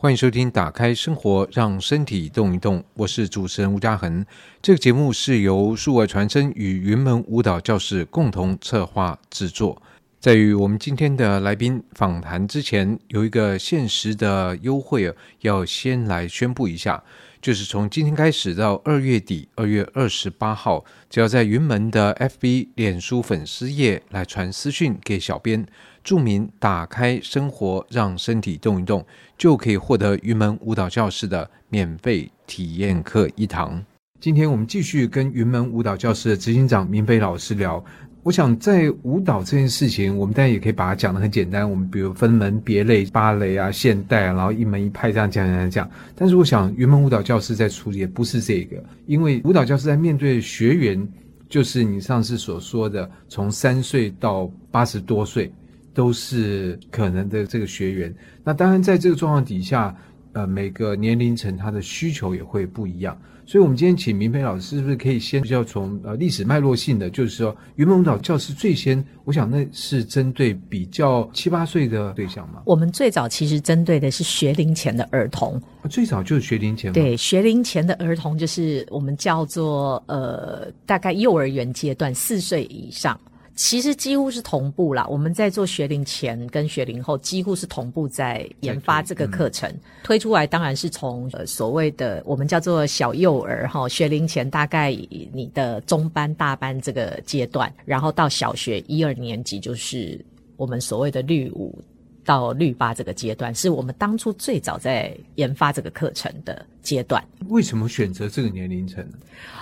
[0.00, 4.24] 欢迎收听《打开生活，让身体动一动》，我是主持人吴嘉恒。
[4.62, 9.82] 这个节目是由数位传声与云门舞蹈教室共同策划制作。
[10.20, 17.02] 在与我们今天的来宾访谈之前，有一个限时的优惠要先来宣布一下，
[17.42, 25.66] 就是从今天开始到二月底，二月二十八号，只要在云门的 FB 脸书粉丝页来传私讯给小编。
[26.08, 29.04] 注明“打开生活，让身体动一动”，
[29.36, 33.84] 就可以获得云门舞蹈教室的免费体验课一堂。
[34.18, 37.84] 今天我们继续跟云门舞蹈教室的执行长明飞老师聊。
[38.22, 41.70] 我想在舞蹈这件事情，我们当然也可以把它讲得很简单。
[41.70, 45.90] 我们比如分门别类，芭蕾啊、现代啊，然后一门一派这样讲讲讲。
[46.14, 51.06] 但是我想云门舞蹈教室在处理的不是这个，因为舞蹈教室在面对学员，
[51.50, 55.52] 就是你上次所说的，从三岁到八十多岁。
[55.94, 59.96] 都是可能的这个学员，那当然在这个状况底下，
[60.32, 63.20] 呃，每个年龄层他的需求也会不一样。
[63.44, 72.60] 所以，我们今天请明培老师，是不是可以先比较从呃历史脉络性的，就是说，云门舞蹈教师最先，我想那是针对比较七八岁的对象吗？
[72.66, 76.92] 我们最早其实针对的是学龄前的儿童，最早就是学龄前。
[76.92, 83.18] 对，学龄前的儿童就是我们叫做呃，大概幼儿园阶段，四岁以上。
[83.58, 94.92] 其实几乎是同步啦，我们在做学龄前跟学龄后几乎是同步在研发这个课程，嗯、推出来，当然是从呃所谓的我们叫做小幼儿哈，学龄前大概
[95.32, 100.24] 你的中班大班这个阶段，然后到小学一二年级就是
[100.56, 101.82] 我们所谓的绿五
[102.24, 107.20] 到绿八这个阶段，是我们当初最早在研发这个课程的阶段。
[107.48, 109.18] 为什么选择这个年龄层呢？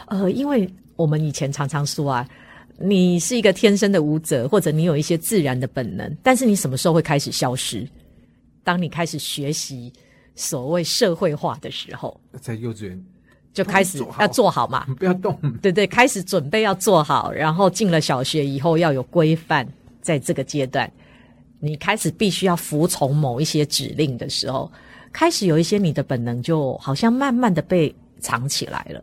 [0.08, 2.28] 呃，因为我们以前常常说啊。
[2.78, 7.86] 你是一个天生的舞者，或者你有一些自然的本能，但是你什么时候会开始消失？
[8.62, 9.92] 当你开始学习
[10.34, 13.04] 所谓社会化的时候，在幼稚园。
[13.54, 19.66] 就开始要做好嘛， 不要动，对对，开始准备要做好，然后进了小学以后要有规范，
[20.02, 20.92] 在这个阶段，
[21.58, 24.70] 你开始必须要服从某一些指令的时候，
[25.10, 29.02] 开始有一些你的本能就好像慢慢的被藏起来了。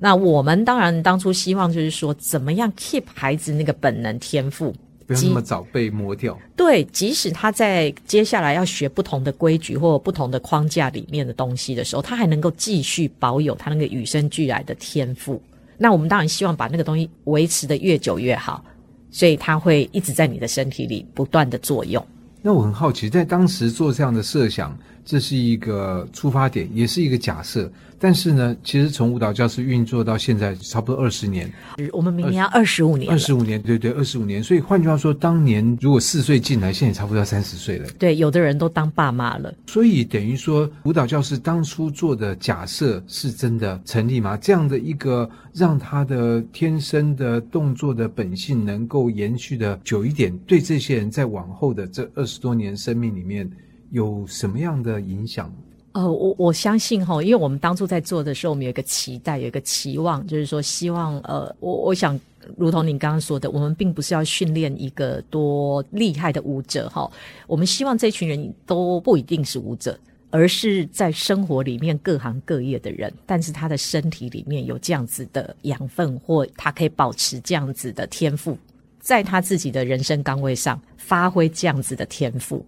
[0.00, 4.74] 那我们当然当初希望就是说，怎么样 keep 孩子那个本能天赋，
[5.06, 6.38] 不要那么早被磨掉。
[6.56, 15.40] 对，即使他在接下来要学不同的规矩或不同的框架里面的东西的时候，他还能够继续保有他那个与生俱来的天赋。
[15.76, 18.64] 那我们当然希望把那个东西维持的越久越好，
[19.10, 22.02] 所以他会一直在你的身体里不断的作用。
[22.40, 27.70] 那我很好奇，在当时做这样的设想，这是一个出发点，也是一个假设。
[27.96, 31.50] 但是呢，其实从舞蹈教室运作到现在，差不多二十年。
[31.90, 33.10] 我们明年要二十五年。
[33.10, 34.42] 二十五年，对对，二十五年。
[34.42, 37.88] 所以换句话说，当年如果四岁进来，现在也差不多要三十岁了。
[37.98, 39.54] 对，有的人都当爸妈了。
[39.66, 44.36] 所以等于说，舞蹈教室当初做的假设是真的成立吗？
[44.36, 53.48] 这样的一个让他的天生的动作的本性能够延续的久一点，对这些人在往后的这二十多年生命里面
[53.94, 55.48] 有什么样的影响？
[55.92, 62.18] 呃，我我相信哈，因为我们当初在做的时候，我们有一个期待，有一个期望，就是说希望呃，我我想，
[62.56, 67.08] 如同您刚刚说的，我们并不是要训练一个多厉害的舞者哈，
[67.46, 69.96] 我们希望这群人都不一定是舞者，
[70.30, 78.58] 而是在生活里面各行各业的人，但是他的身体里面有这样子的养分，或他可以保持这样子的天赋，
[79.04, 82.64] 在他自己的人生岗位上发挥这样子的天赋。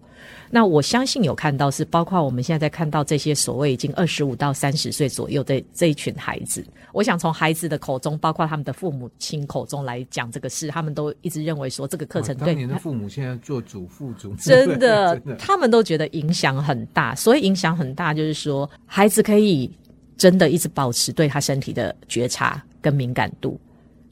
[0.51, 17.15] 那我相信有看到是包括我们现在在看到这些所谓已经二十五到三十岁左右的这一群孩子，我想从孩子的口中，包括他们的父母亲口中来讲这个事，他们都一直认为说这个课程对、啊、当年的父母现在做祖父祖母真的， 真的，他们都觉得影响很大。
[17.15, 19.71] 所以影响很大，就是说孩子可以
[20.17, 23.59] 真的一直保持对他身体的觉察跟敏感度。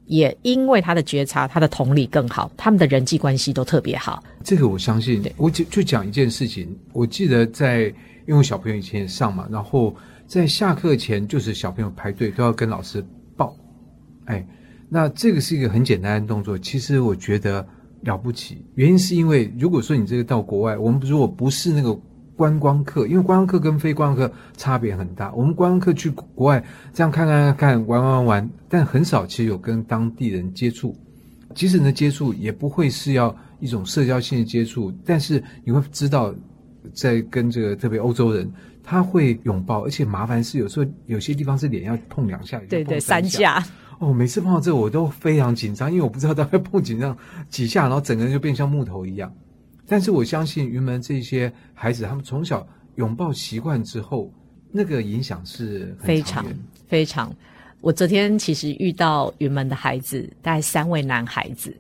[0.08, 4.24] 也因为他的觉察，他的同理更好，他们的人际关系都特别好。
[4.44, 5.24] 这个我相信。
[5.38, 7.94] 我就就讲一件事情，我记得在
[8.28, 9.96] 因为小朋友以前也上嘛，然后
[10.28, 13.06] 在下课前就是小朋友排队都要跟老师
[13.36, 13.56] 抱。
[14.26, 14.46] 哎，
[14.90, 17.68] 那这个是一个很简单的动作，其实我觉得
[18.02, 18.66] 了不起。
[18.76, 21.98] 原因是因为如果说你这个到国外，我们如果不是那个。
[22.36, 25.34] 观光客，因为观光客跟非观光客差别很大。
[25.34, 30.96] 我们观光客去国外这样看看看看玩玩玩，但很少其实有跟当地人接触。
[31.54, 34.94] 即使能接触，也不会是要一种社交性的接触。
[35.06, 36.36] 但是你会知道，
[36.94, 38.52] 在跟这个特别欧洲人，
[38.84, 43.64] 他会拥抱，而且麻烦是有时候有些地方是脸要碰两下，对对，三下。
[44.00, 47.16] 哦，每次碰到这个我都非常紧张，因为我不知道他会碰几下
[47.50, 49.34] 几下，然后整个人就变像木头一样。
[49.88, 54.32] 但是我相信云门这些孩子，他们从小拥抱习惯之后，
[54.72, 56.46] 那个影响是非常
[56.88, 57.34] 非常。
[57.82, 61.76] 我昨天其实遇到云门的孩子，大概三位男孩子，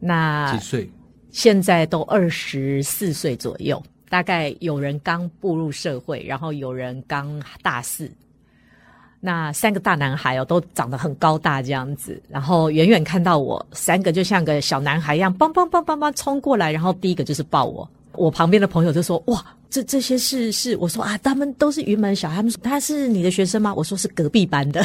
[0.00, 0.90] 那几岁？
[1.30, 8.10] 现在都二十四岁左右，大概有人刚步入社会，然后有人刚大四。
[9.24, 17.88] 那三个大男孩哦，都长得很高大这样子，然后远远看到我，三个就像个小男孩一样，梆梆梆梆梆冲过来，然后第一个就是抱我。
[18.14, 19.40] 我旁边的朋友就说：“哇，
[19.72, 24.84] 这这些是是。”我说：“啊，他们都是云门小孩。”他们说：“他是你的学生吗？”我说：“是隔壁班的。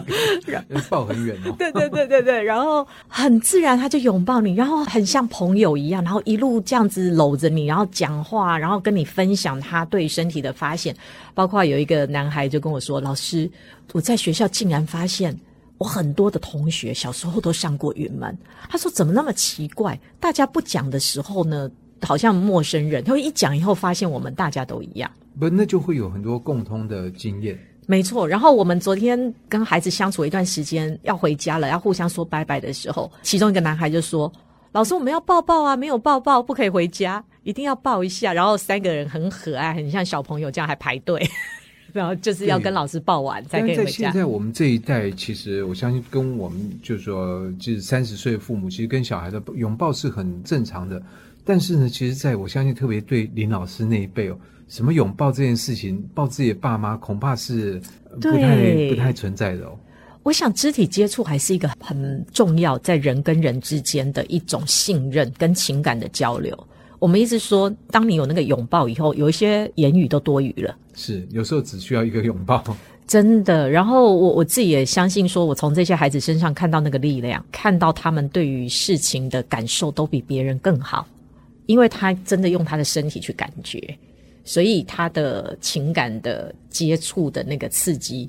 [0.88, 1.54] ”抱很远哦。
[1.60, 10.96] 对对对对对，然后很自然他就拥抱你，然后很像朋友一样，然后一路这样子搂着你，然后讲话，然后跟你分享他对身体的发现。
[11.34, 13.50] 包括有一个男孩就跟我说：“老师，
[13.92, 15.38] 我在学校竟然发现
[15.76, 18.36] 我很多的同学小时候都上过云门。”
[18.70, 19.98] 他说：“怎么那么奇怪？
[20.18, 21.70] 大家不讲的时候呢？”
[22.02, 27.58] 好像陌生人，他会一讲以后发现我们大家都一样，不，那就会有很多共通的经验。
[27.86, 28.26] 没错。
[28.26, 34.32] 然后我们昨天跟孩子相处一段时间，要回家了，要互相说拜拜的时候，其中一个男孩就说
[34.72, 41.20] ：“老师，我们要抱抱啊，没有抱抱不可以回家，一定要抱一下。”然后三个人很可爱，很像小朋友这样还排队，
[41.92, 43.84] 然后就是要跟老师抱完才可以回家。
[43.84, 51.02] 在现在我们这一代，其实我相信跟我们就是说，就是三十岁的父母，其实跟小孩的拥抱是很正常的。
[51.44, 54.36] 但是呢，其实在我相信，特别对林老师那一辈哦，
[54.68, 57.80] 什么拥抱这件事情，抱自己的爸妈，恐怕是
[58.20, 59.76] 不太不太存在的哦。
[60.22, 66.56] 我想，肢体接触还是一个很重要，在人跟人之间的一种信任跟情感的交流。
[67.00, 70.72] 我们一直说，当你有那个拥抱以后，有一些言语都多余了。
[70.94, 72.62] 是，有时候只需要一个拥抱，
[73.04, 73.68] 真的。
[73.68, 81.04] 然后我我自己也相信，说我从这些孩子身上看到那个力量，看到他们对于事情的感受都比别人更好。
[81.66, 83.96] 因为他真的用他的身体去感觉，
[84.44, 88.28] 所以他的情感的接触的那个刺激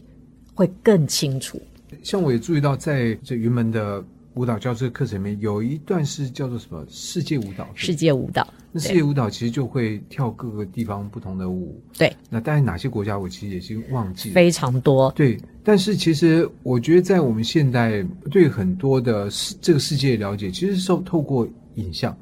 [0.54, 1.62] 会更清楚。
[2.02, 4.04] 像我也注意到，在这云门的
[4.36, 7.68] 舞蹈教室课程里面，有一段是叫做什么世界舞蹈？
[7.76, 8.48] 世界舞蹈。
[8.72, 11.80] 那世界舞蹈其实就会跳各个地方不同的舞。
[11.96, 12.12] 对。
[12.32, 14.34] 那当然哪些国家我其实也是忘记了。
[14.34, 15.12] 非常多。
[15.12, 15.40] 对。
[15.64, 22.18] 但是其实我觉得，在我们现代对很多的世这个世界的了解，其实是透过影像。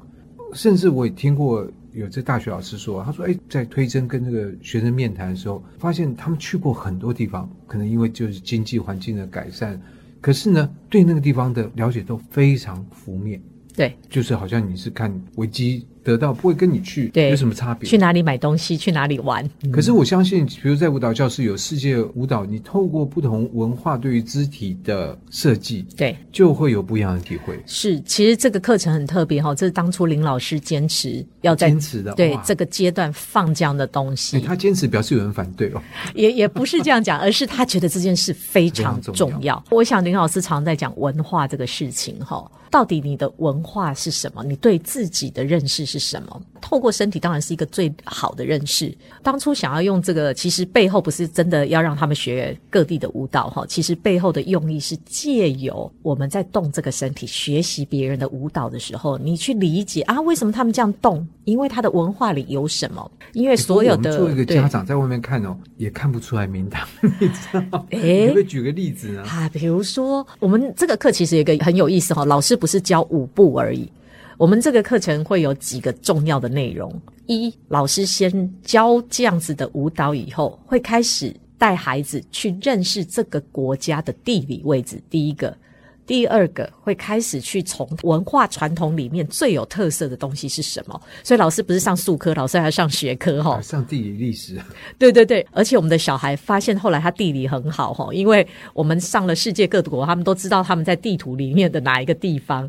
[0.52, 9.80] 甚至我也听过有这大学老师说，他说：“哎，在推甄跟这个学生面谈的时候，发现他们去过很多地方，可能因为就是经济环境的改善，
[10.20, 13.40] 可是呢，对那个地方的了解都非常负面。
[13.74, 17.88] 对，就是好像你是看维基。”得到不会跟你去有什么差别？
[17.88, 18.76] 去哪里买东西？
[18.76, 19.48] 去哪里玩？
[19.72, 27.58] 可是我相信，比如在舞蹈教室有世界舞蹈，你透过不同文化对于肢体的设计，对，就会有不一样的体会。
[27.66, 34.40] 是，其实这个课程很特别哈，这是当初林老师坚持要在坚持的，对这个阶段放这样的东西。
[34.40, 35.82] 他坚持表示有人反对哦，
[36.14, 39.16] 也也不是这样讲，而是他觉得这件事非常重要。
[39.16, 42.50] 重要我想林老师常在讲文化这个事情哈。
[42.70, 44.42] 到底你的文化是什么？
[44.42, 46.42] 你对自己的认识是什么？
[46.60, 48.96] 透过身体当然是一个最好的认识。
[49.22, 61.26] 当初想要用这个，其实背后不是真的要让他们学各地的舞蹈哈，其实背后的用意是借由我们在动这个身体，学习别人的舞蹈的时候，你去理解啊，为什么他们这样动？
[61.44, 63.10] 因为他的文化里有什么？
[63.34, 66.86] 因为所有的，做一个家长在外面看哦，也看不出来名堂，
[67.20, 67.84] 你知道？
[67.90, 69.22] 哎，你可以举个例子呢？
[69.22, 73.90] 啊，比如说我们这个课其实有一个很有意思哈，老师不是教舞步而已。
[74.38, 76.92] 我们这个课程会有几个重要的内容：
[77.26, 85.02] 一，老师先教这样子的舞蹈，以后会开始带孩子去认识这个国家的地理位置。
[85.08, 85.56] 第一个。
[86.04, 91.00] 第二个会开始去从文化传统里面最有特色的东西是什么？
[91.22, 94.58] 所以老师不是上数科，老师还要上学科哈，上地理历史。
[94.98, 102.68] 对对对，而且我们的小孩发现后来他地理很好哈，因为我们上了世界各国，他们都知道他们在地图里面的哪一个地方。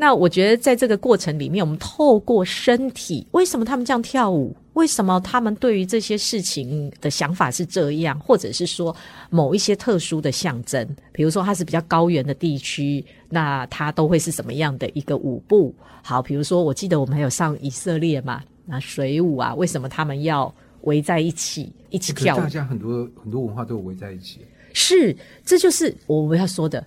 [0.00, 4.54] 那我觉得在这个过程里面，我们透过身体，为什么他们这样跳舞？
[4.74, 8.16] 为什么他们对于这些事情的想法是这样？
[8.20, 8.94] 或者是说
[9.28, 15.74] 某一些特殊的象征，比如说它是比较高原的地区，那它都会是什么样的一个舞步？
[16.04, 22.38] 好，比如说我记得我们还有上以色列嘛，那水舞啊，为什么他们要围在一起一起跳舞？
[22.38, 26.86] 大家很多很多文化都有围在一起，是，这就是我们要说的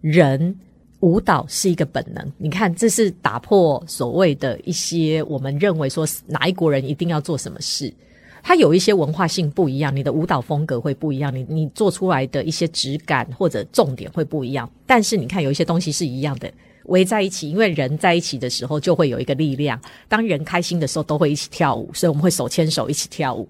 [0.00, 0.58] 人。
[1.00, 7.92] 舞蹈是一个本能，你看，这是打破所谓的一些我们认为说哪一国人一定要做什么事，
[8.42, 16.52] 它有一些文化性不一样，你的舞蹈风格会不一样，你你做出来的一些质感或者重点会不一样，但是你看有一些东西是一样的。
[16.84, 19.78] 围在一起，因为人在一起的时候就会有一个力量。
[20.08, 23.46] 当人开心的时候，都会一起跳舞，所以我们会手牵手一起跳舞。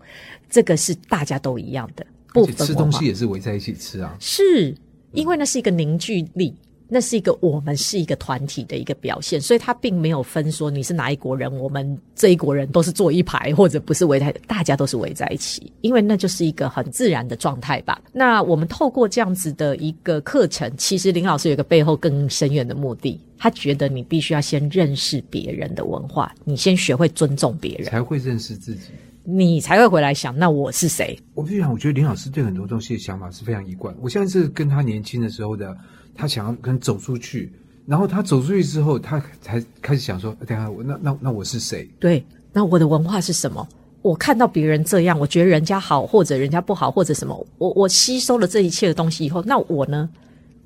[0.50, 2.05] 这个是大家都一样的。
[2.35, 4.75] 不分吃东西也是围在一起吃啊，是
[5.12, 6.52] 因为那是一个凝聚力。
[6.88, 18.00] 那是一个我们是一个团体的一个表现，所以他并没有分说你是哪一国人，我们这一国人都是坐一排，或者不是围在，大家都是围在一起，因为那就是一个很自然的状态吧。
[18.12, 28.88] 那我们透过这样子的一个课程，其实林老师有一个背后更深远的目的，他觉得你必须要先认识别人的文化，你先学会尊重别人，才会认识自己，
[29.31, 31.19] 你才会回来想，那我是谁？
[31.35, 33.95] 我必须讲，我觉得林老师对很多东西的想法是非常一贯。
[34.01, 35.77] 我现在是跟他年轻的时候的。
[36.21, 37.53] 他想要跟走出去，
[37.87, 41.89] 然后他走出去之后，他才开始想说：“等下我那那那我是谁？
[42.01, 43.65] 对，那我的文化是什么？
[44.03, 47.47] 我看到别人这样，我觉得人家好，或者人家不好，或者什么？
[47.59, 50.11] 我我吸收了这一切的东西以后，那我呢？”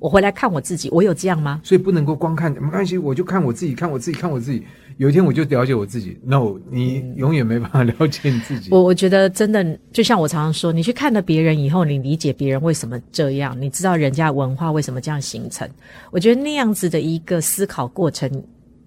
[0.03, 1.61] 我回来看我自己，我有这样吗？
[1.63, 4.61] 所以不能够光看，没关系，我就看我自己，看我自己，看我自己。
[4.97, 6.19] 有一天我就了解我自己。
[6.25, 8.67] No，你永远没办法了解你自己。
[8.69, 15.65] 我我觉得真的，就像我常常说，你去看了别人以后，你理解别人为什么这样，你知道人家文化为什么这样形成。
[16.11, 18.29] 我觉得那样子的一个思考过程，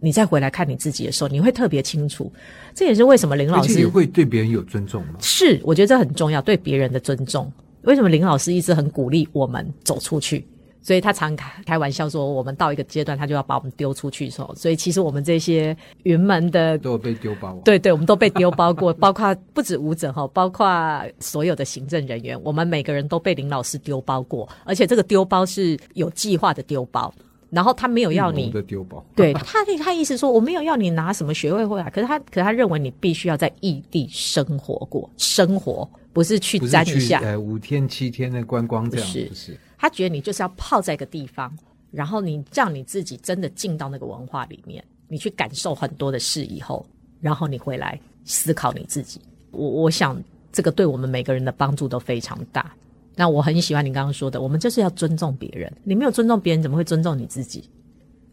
[0.00, 2.30] 你再回来看你自己的时候，你会特别清楚。
[2.74, 5.14] 这也是为什么林老师也会对别人有尊重吗？
[5.20, 7.50] 是，我觉得这很重要，对别人的尊重。
[7.84, 10.46] 为什么林老师一直很鼓励我们走出去？
[10.86, 27.12] 所以他常开开玩笑说，我们到一个阶段，他就要把我们丢出去的时候，所以其实我们这些云门的都有被丢包，对对，我们都被丢包过，包括不止舞者哈，包括所有的行政人员，我们每个人都被林老师丢包过，而且这个丢包是有计划的丢包，
[27.50, 39.28] 然后他没有要你的丢包， 对他他意思说我没有要你拿什么学位回来，可是他可是他认为你必须要在异地生活过，生活不是去沾一下，呃五天七天的观光这样是。
[39.34, 39.58] 是。
[39.78, 41.56] 他觉得你就是要泡在一个地方，
[41.90, 46.86] 然后你让你自己真的进到那个文化里面，你去感受很多的事以后，
[47.20, 49.20] 然后你回来思考你自己。
[49.50, 52.74] 我我想这个对我们每个人的帮助都非常大。
[53.14, 55.72] 那我很喜欢你刚刚说的，我们就是要尊重别人。
[55.84, 57.68] 你没有尊重别人，怎么会尊重你自己？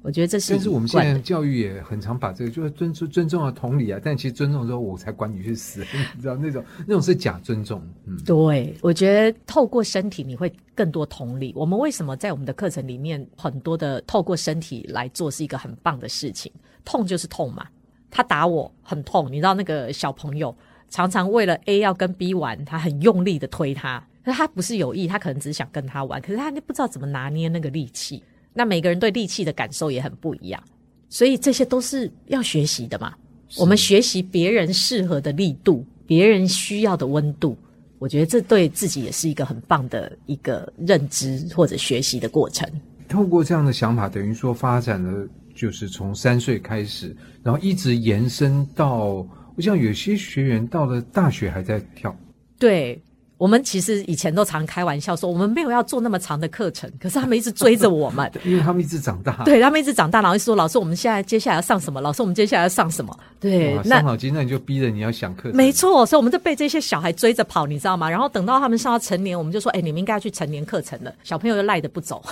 [0.03, 3.97] 我觉得这是，但是我们现在教育也很常把这个，就是尊尊尊重啊，同理啊。
[4.03, 5.79] 但其实尊重之后，我才管你去死，
[6.13, 7.81] 你知道那种那种是假尊重。
[8.05, 11.53] 嗯，对，我觉得透过身体你会更多同理。
[11.55, 16.51] 我们为什么在我们的课程里面很多的透过身体来做是一个很棒的事情？
[16.83, 17.65] 痛就是痛嘛，
[18.11, 20.53] 他打我很痛，你知道那个小朋友
[20.89, 28.21] 常常为了 A 要跟 B 玩，他很用力的推他，可是他不是有意，他可能只是想跟他玩，可是他不知道怎么拿捏那个力气。
[28.53, 30.63] 那每个人对力气的感受也很不一样，
[31.09, 33.13] 所以这些都是要学习的嘛。
[33.57, 37.57] 我们学习别人适合的力度，别人需要的温度，
[37.99, 42.67] 我觉得这对自己也是一个很棒的一个认知或者学习的过程。
[43.07, 52.15] 透过这样的想法，等于说发展了，就是从三岁开始，然后一直延伸到，我想有些学员到了大学还在跳。
[52.57, 52.99] 对。
[53.37, 59.43] 我们其实以前都常开玩笑说，我们没有要做那么长的课程，可是他们一直追着我们， 因为他们一直长大。
[59.43, 63.17] 对，他们一直长大，然后就说：“老师，我们现在接下来要上什么？”老师，我们接下来要上什么？
[63.39, 65.57] 对，那伤脑筋，那你就逼着你要想课程。
[65.57, 68.09] 没错，所以我们就被这些小孩追着跑，你知道吗？
[68.09, 72.23] 然后等到他们上到成年，我们就说：“哎，你们应该要去成年课程了。”小朋友又赖着不走，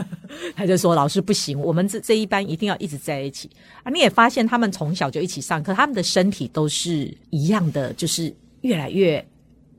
[0.54, 3.48] 他就说：“老师不行，我们这这一班一定要一直在一起
[3.84, 9.24] 啊！”你也发现他们从小就一起上课，他们的身体都是一样的，就是越来越。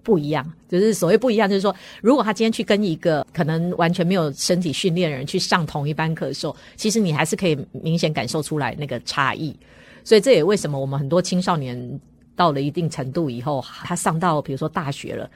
[0.10, 9.56] 不一样，就是所谓不一样，就是说，如果他今天去跟一个可能完全没有身体训练的人去上同一班课的时候，其实你还是可以明显感受出来那个差异。
[10.04, 11.78] 所以这也为什么我们很多青少年
[12.36, 15.30] 到了一定程度以后，他上到比如说大学了，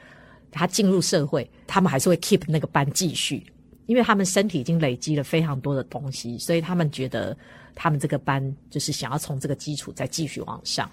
[0.50, 3.46] 他进入社会，他们还是会 keep 那个班继续，
[3.86, 7.36] 因为他们身体已经累积了非常多的东西，所以他们觉得
[7.74, 10.90] 他们这个班就是想要从这个基础再继续往上。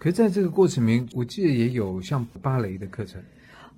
[0.00, 3.20] 可是在这个过程里面，我记得也有像芭蕾的课程，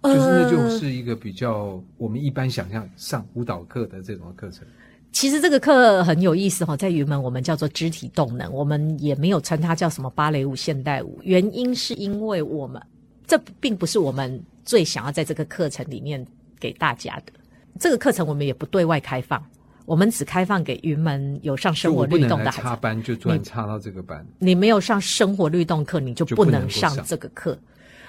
[0.04, 4.64] 就是那就是一个比较我们一般想象上舞蹈课的这种课程。
[5.10, 11.18] 其实这个课很有意思哈，在云门我们叫做肢体动能，我们也没有称它叫什么芭蕾舞、现代舞。
[11.24, 12.80] 原因是因为我们
[13.26, 16.24] 这并不是我们最想要在这个课程里面
[16.60, 17.32] 给大家的。
[17.80, 19.44] 这个课程我们也不对外开放。
[19.84, 22.62] 我们只开放给云门有上生活律动的孩子。
[22.62, 24.48] 插班就专插到这个班你。
[24.48, 27.58] 你没有上生活律动课，你就不能上这个课。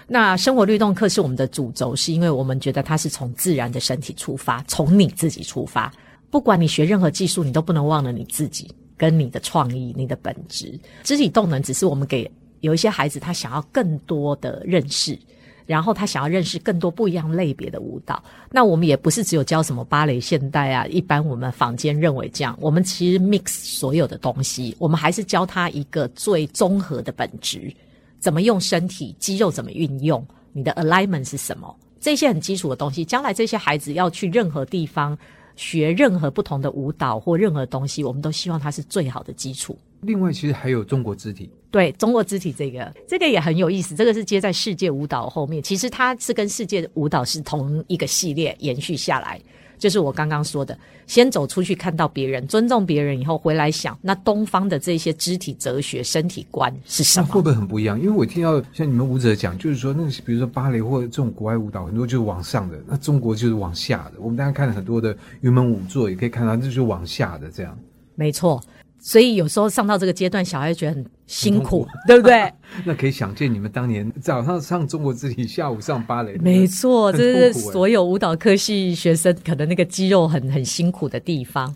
[0.05, 5.91] 那生活律动课是我们的主轴，是因为我们觉得它是从自然的身体出发，从你自己出发。
[6.29, 10.77] 不管你学任何技术，你都不能忘了你自己跟你的创意、你的本质。
[11.03, 15.17] 肢体动能只是我们给有一些孩子他想要更多的认识。
[15.65, 18.23] 然后他想要认识更多不一样类别的舞蹈。
[18.51, 22.57] 那我们也不是只有教什么芭蕾、现代啊，一般我们坊间认为这样。
[22.59, 27.73] 我们其实 mix 所有的东西，我们还是教他一个最综合的本质：
[28.19, 31.75] 怎么用身体、肌肉怎么运用，你的 alignment 是什么？
[31.99, 35.17] 这些很基础的东西，将来这些孩子要去任何地方
[35.55, 39.77] 学任何不同的舞蹈或任何东西，我们都希望它是最好的基础。
[40.03, 41.49] 另外，其实还有中国肢体。
[41.71, 43.95] 对，中国肢体这个，这个也很有意思。
[43.95, 49.41] 这个是接在世界舞蹈后面，其实它是跟世界舞蹈是同一个系列延续下来。
[49.79, 57.25] 就是我刚刚说的，先走出去看到别人，尊重别人以后回来想，那东方的这些肢体哲学、身体观是什么？
[57.27, 57.99] 那会不会很不一样？
[57.99, 64.21] 因为我听到像你们舞者讲，就是说那个，比如说芭蕾或者这种国外舞蹈，很多就是往上的，那中国就是往下的。
[64.21, 67.77] 我们大家看了很多的云门舞作，也可以看到，这就是往下的这样。
[68.15, 68.63] 没错。
[69.05, 72.49] 所以有时候上到这个阶段，小孩觉得很辛苦， 对不对？
[72.85, 76.37] 那可以想见你们当年早上上中国肢体，下午上芭蕾。
[76.37, 81.75] 没错，这是所有舞蹈科系学生可能那个肌肉很很辛苦的地方。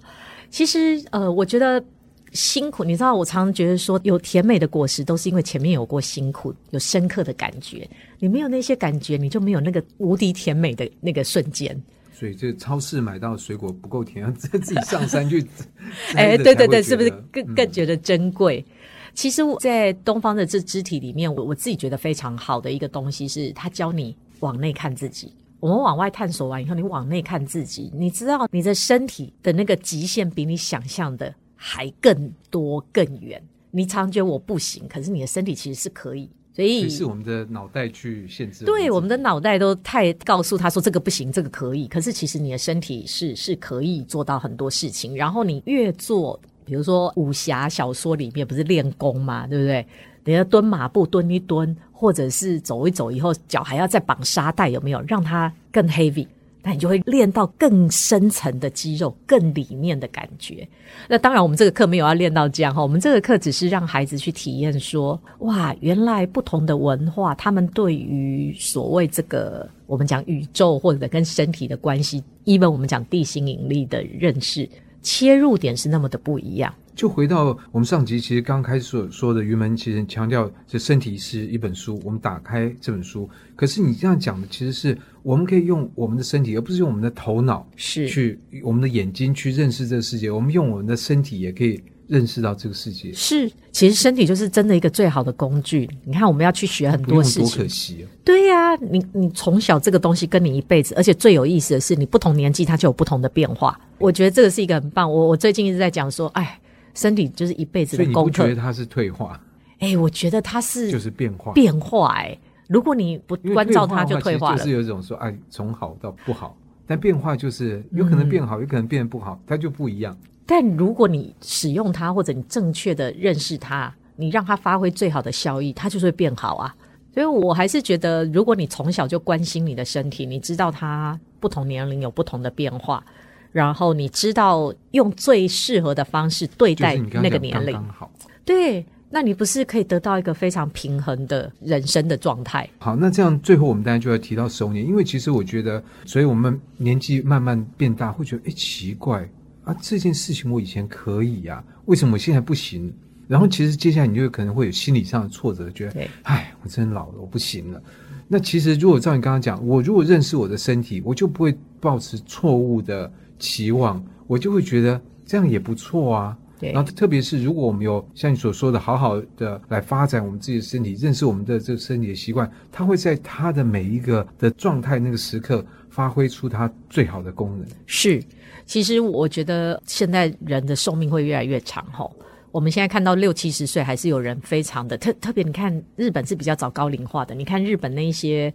[0.50, 1.84] 其实，呃，我觉得
[2.32, 7.86] 辛苦，你知道，我常常觉得说，有甜美的果实，都是因为前面有过辛苦，有深刻的感觉。
[8.20, 11.78] 你没有那些感觉，你就没有那个无敌甜美的那个瞬间。
[12.18, 15.46] 所以，这超市买到的水果不够甜，要自己上山去。
[16.18, 18.66] 哎，对对对，是不是更更觉得珍贵？
[18.68, 18.74] 嗯、
[19.14, 25.32] 其实，在东方的这肢体里面，我我自己觉得非常好的一个东西是，他教你往内看自己。
[25.60, 33.40] 我们往外探索完以后，你往内看自己，你知道你的身体的那个极限比你想象的还更多更远。
[33.70, 36.28] 你常觉得我不行，可是你的身体其实是可以。
[36.58, 38.66] 所以是我们的脑袋去限制。
[38.66, 41.88] 对，我们的脑袋都太告诉他说这个不行，这个可以。
[41.88, 45.16] 可是其实你的身体是是可以做到很多事情。
[45.16, 49.86] 然后你越做，比如说武侠小说里面不是练功嘛，对不对？
[50.26, 56.26] 你要蹲马步蹲一蹲，或者是走一走以后脚还要再绑沙袋，有没有让它更 heavy？
[56.68, 60.68] 那你就会练到更深层的肌肉，更里面的感觉。
[61.08, 62.82] 那当然，我们这个课没有要练到这样哈。
[62.82, 74.68] 我们这个课只是让孩子去体验说，哇，原来不同的文化，他们对于所谓这个我们讲宇宙或者跟身体的关系，even 我们讲地心引力的认识，
[75.02, 76.74] 切入点是那么的不一样。
[76.96, 82.02] 就回到我们上集，其实刚开始所说的云门，其实强调这身体是一本书。
[82.04, 90.32] 我们打开这本书，可是你这样讲的，其实是我们可以用我们的身体，而不是用我们的头脑，是去我们的眼睛去认识这个世界。
[90.32, 93.12] 我们用我们的身体也可以认识到这个世界。
[93.14, 95.90] 是，其实身体就是真的一个最好的工具。
[96.04, 98.08] 你看，我们要去学很多事情，多可惜哦。
[98.24, 103.80] 对呀、啊，你你从小这个东西跟你一辈子，而且最有意思的是，你不同年纪它就有不同的变化。
[103.98, 105.12] 我觉得这个是一个很棒。
[105.12, 106.60] 我我最近一直在讲说，哎。
[106.94, 108.14] 身体就是一辈子的功课。
[108.14, 109.40] 所以你不觉得它是退化？
[109.78, 112.12] 哎、欸，我觉得它是就是变化，变化。
[112.16, 112.36] 哎，
[112.68, 114.58] 如果你不关照它，就退化了。
[114.58, 116.58] 就是有一种说，哎，从好到不好。
[116.88, 120.18] 但变化就是有可能变好，嗯、有可能变得不好，它就不一样。
[120.48, 126.76] 但如果你使用它，或者你正确的认识它，你让它发挥最好的效益，它就是会变好啊。
[127.14, 133.04] 所以我还是觉得，如果你从小就关心你的身体，你知道它不同年龄有不同的变化。
[133.52, 138.12] 然后你知道用最适合的方式对待那个年龄，刚刚好。
[138.46, 142.70] 对，那你不是可以得到一个非常平衡的人生的状态？
[142.78, 149.28] 好，那这样最后我们当然就要提到熟年，因为其实我觉得，所以我们年纪慢慢变大，会觉得哎奇怪
[149.68, 152.92] 啊，这件事情我以前可以呀，为什么我现在不行？
[153.28, 157.82] 然后其实接下来你就可能会有心理上的挫折，觉得哎，我真老了，我不行了。
[158.28, 163.12] 那其实如果照你刚刚讲，我如果认识我的身体，我就不会抱持错误的。
[163.40, 166.36] 期望我就会觉得这样也不错啊。
[166.60, 175.64] 对，然后特别是如果我们有像你所说的，好好的来发展我们自己的身体，认识我们的这个身体的习惯，它会在它的每一个的状态那个时刻
[175.98, 177.68] 发挥出它最好的功能。
[177.88, 178.24] 是，
[178.68, 182.16] 其实我觉得现在人的寿命会越来越长吼。
[182.52, 188.54] 我们现在看到六七十岁还是有人非常的特特别，你看日本是比较早高龄化的，你看日本那些。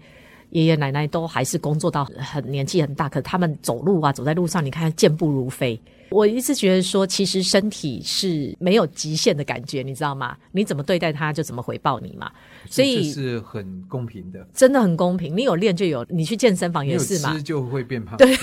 [0.51, 5.81] 爷爷奶奶都还是工作到很年纪很大，可他们走路啊，走在路上，你看健步如飞。
[6.13, 10.37] 我一直觉得说，其实身体是没有极限的感觉，你知道吗？
[10.53, 12.31] 你怎么对待它，就怎么回报你嘛。
[12.71, 15.37] 所以是很公平的，真的很公平。
[15.37, 18.17] 你有练就有，你去健身房也是嘛，吃就会变胖。
[18.19, 18.37] 对，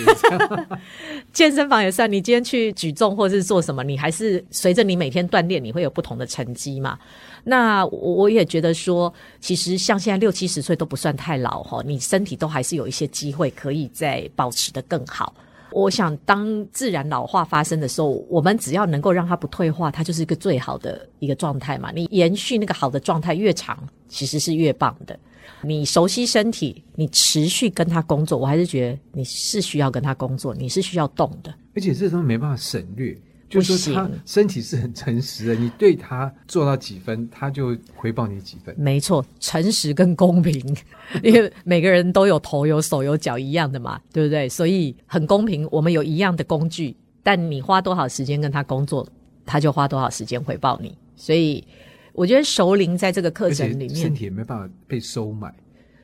[1.31, 2.11] 健身房也算。
[2.11, 6.97] 你今天去举重或是做什么，你还是随着你每天锻炼，你会有不同的成绩嘛。
[7.43, 15.33] 那我也觉得说，其实像现在六七十岁都不算太老哈，你身体都还是有一些机会可以再保持的更好。
[15.71, 21.91] 我想，当自然老化发生的时候，我们只要能够让它不退化，它就是一个最好的一个状态嘛。
[21.91, 23.77] 你延续那个好的状态越长，
[24.07, 25.17] 其实是越棒的。
[25.61, 31.53] 你熟悉身体，你持续跟他工作，我还是觉得你是需要跟他工作，你是需要动的。
[31.75, 33.17] 而且这都没办法省略。
[33.49, 38.75] 就是说他身体是很诚实的，你对他做到几分，他就回报你几分。
[38.77, 40.53] 没错，诚实跟公平，
[41.23, 44.47] 因为每个人都有头有手有脚一样的嘛，对不对？
[44.47, 49.07] 所以很公平，我们有一样的工具，但你花多少时间跟他工作，
[49.45, 50.95] 他就花多少时间回报你。
[51.15, 51.63] 所以
[52.13, 55.51] 我觉得熟龄在这个课程里面，身体也没办法被收买，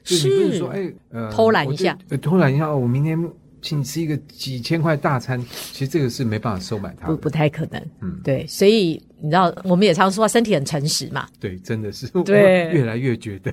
[0.03, 3.17] 是，不是说哎呃偷懒一下，呃、偷懒一下，我明天。
[3.65, 7.81] 请你吃一个几千块大餐，其实这个是没办法收买他的，不不太可能。
[7.99, 11.27] 嗯，对，所以你知道，我们也常说身体很诚实嘛。
[11.39, 12.07] 对，真的是。
[12.23, 13.51] 对，越来越觉得。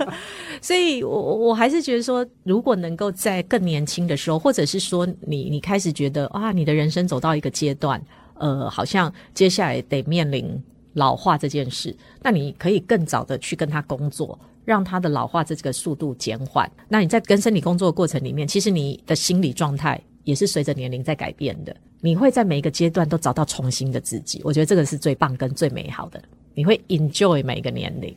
[0.60, 7.98] 所以我我还是觉得说，如果能够在更年轻的时候，或者是说你你开始觉得啊，你的人生走到一个阶段，
[8.34, 14.38] 呃，好像接下来得面临老化这件事，那你可以更早的去跟他工作。
[14.68, 16.70] 让他的老化这个速度减缓。
[16.90, 21.74] 那你在跟身体工作的过程里面，其实你的心理状态也是随着年龄在改变的。
[22.02, 24.42] 你会在每一个阶段都找到重新的自己。
[24.44, 26.22] 我觉得这个是最棒跟最美好的。
[26.54, 28.14] 你会 enjoy 每一个年龄。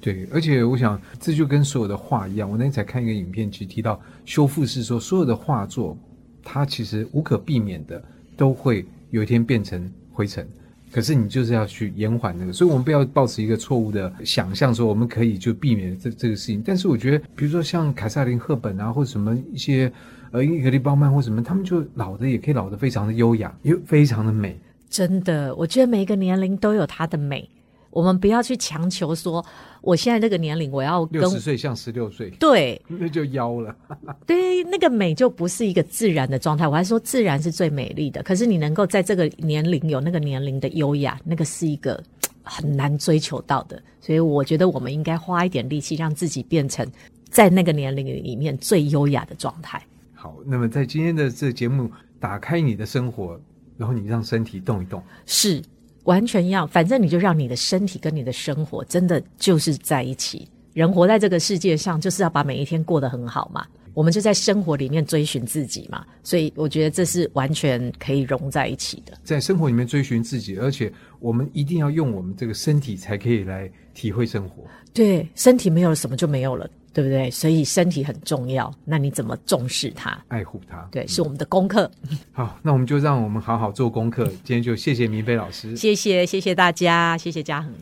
[0.00, 2.50] 对，而且我想这就跟所有的画一样。
[2.50, 5.96] 我那天才看一个影片，其实提到修复是说，所有的画作，
[6.42, 8.02] 它其实无可避免的
[8.36, 10.44] 都会有一天变成灰尘。
[10.92, 16.62] 可是你就是要去延缓那个，所以我们不要抱持一个错误的想象，说我们可以就避免这这个事情。
[16.64, 19.90] 但是我觉得，比如说像凯瑟琳·赫本啊，或者什么一些
[20.30, 24.58] 呃英格丽·褒曼或什么，他们就老的也可以老得非常的优雅，又非常的美。
[24.90, 27.48] 真的，我觉得每一个年龄都有它的美。
[27.92, 29.44] 我们不要去强求说，
[29.82, 33.76] 我现在这个年龄我要六十岁像十六岁，对，那就妖了。
[34.26, 36.66] 对，那个美就不是一个自然的状态。
[36.66, 42.02] 我还说自然是最美丽的，可是你能够在这个年龄有那个年龄的优雅，那个是一个
[42.42, 43.80] 很难追求到的。
[44.00, 46.90] 所以我觉得我们应该花一点力气，让自己变成
[47.28, 49.80] 在那个年龄里面最优雅的状态。
[50.14, 53.38] 好，那么在今天的这个节目，打开你的生活，
[53.76, 55.62] 然后你让身体动一动，是。
[56.04, 60.48] 完全一样，反正你就让你的身体跟你的生活真的就是在一起。
[60.72, 63.66] 人活在这个世界上，就是要把每一天过得很好嘛。
[63.94, 66.02] 我们就在生活里面追寻自己嘛。
[66.22, 69.12] 所以我觉得这是完全可以融在一起的。
[69.22, 74.64] 在生活里面追寻自己，而且我们一定要用我们这个身体才可以来体会生活。
[74.94, 76.68] 对，身体没有了，什么就没有了。
[76.92, 77.30] 对不对？
[77.30, 80.86] 所以身体很重要，那你怎么重视它、爱护它？
[80.90, 81.90] 对，是我们的功课。
[82.32, 84.24] 好，那我们就让我们好好做功课。
[84.44, 87.72] 今天就谢谢明飞老师，谢谢谢谢大家，谢谢嘉恒。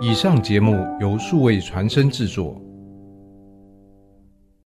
[0.00, 2.60] 以上节目由数位传声制作。